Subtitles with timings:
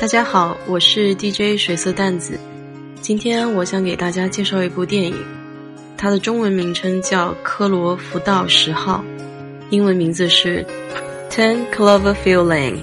[0.00, 2.38] 大家好，我是 DJ 水色淡紫。
[3.00, 5.16] 今天我想给大家介绍一部电影，
[5.96, 9.04] 它的中文名称叫《科罗福道十号》，
[9.70, 10.64] 英文名字是
[11.34, 12.74] 《Ten Cloverfield Lane》。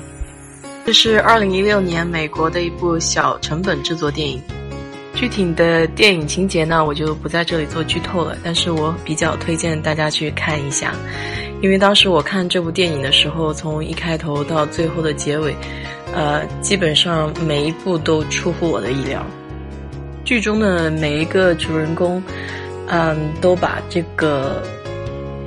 [0.85, 4.41] 这是2016年美国的一部小成本制作电影。
[5.13, 8.37] 具体的电影情节呢，我就不在这里做剧透了。
[8.43, 10.93] 但是我比较推荐大家去看一下，
[11.61, 15.55] 因为当时我看这部电影的时候，从一开头到最后的结尾。
[16.15, 19.21] 呃，基本上每一步都出乎我的意料。
[20.23, 22.23] 剧中的每一个主人公，
[22.87, 24.63] 嗯，都把这个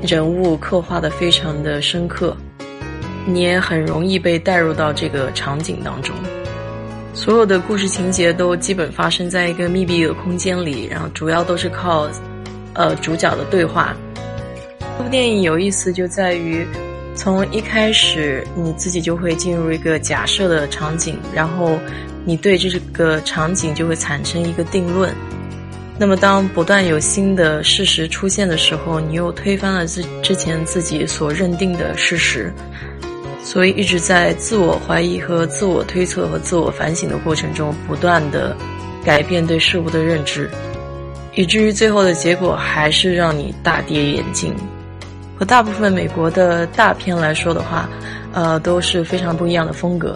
[0.03, 2.37] 人物刻画的非常的深刻，
[3.27, 6.15] 你也很容易被带入到这个场景当中。
[7.15, 12.07] 所有的故事情节都基本发生在一个密闭的空间里，然后主要都是靠
[12.75, 13.97] 呃主角的对话。
[14.79, 16.67] 这部电影有意思就在于。
[17.19, 21.77] 从一开始，你自己就会进入一个假设的场景，然后
[22.25, 25.13] 你对这个场景就会产生一个定论。
[25.99, 32.53] 那么，当不断有新的事实出现的时候，你又推翻了之之前自己所认定的事实，
[33.43, 38.57] 所以一直在自我怀疑和自我推测和自我反省的过程中，不断的
[39.05, 40.49] 改变对事物的认知，
[41.35, 44.55] 以至于最后的结果还是让你大跌眼镜。
[45.39, 47.89] 和大部分美国的大片来说的话，
[48.33, 50.15] 呃，都是非常不一样的风格。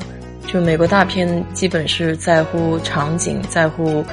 [0.48, 4.05] 就美国大片基本是在乎场景，在乎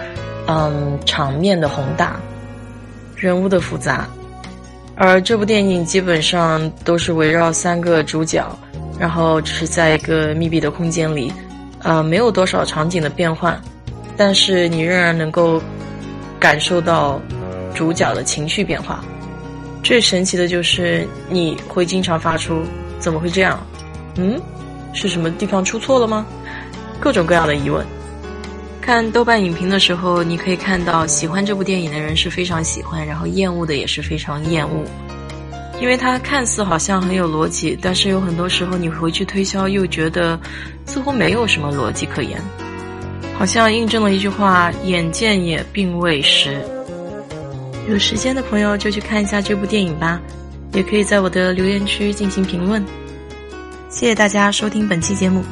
[0.47, 2.19] 嗯场面的宏大，
[3.15, 4.07] 人物的复杂。
[4.95, 8.45] 而这部电影基本上都是围绕三个主角，
[8.99, 11.33] 然后只是在一个密闭的空间里，
[11.81, 13.59] 呃，没有多少场景的变换，
[14.15, 15.59] 但是你仍然能够
[16.39, 17.19] 感受到
[17.73, 19.03] 主角的情绪变化。
[19.81, 22.63] 最神奇的就是你会经常发出
[22.99, 23.59] “怎么会这样？
[24.17, 24.39] 嗯，
[24.93, 26.25] 是什么地方出错了吗？”
[26.99, 27.85] 各种各样的疑问。
[28.81, 34.83] 看豆瓣影评的时候，你可以看到喜欢这部电影的人是非常喜欢，然后厌恶的也是非常厌恶，
[35.79, 40.39] 因为它看似好像很有逻辑，但是有很多时候你回去推销又觉得
[40.85, 42.41] 似乎没有什么逻辑可言，
[43.37, 46.59] 好像印证了一句话：“眼见也并未实。”
[47.89, 50.21] 有时间的朋友就去看一下这部电影吧，
[50.73, 52.85] 也可以在我的留言区进行评论。
[53.89, 55.43] 谢谢大家收听本期节目。